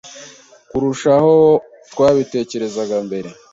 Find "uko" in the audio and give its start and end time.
1.29-1.37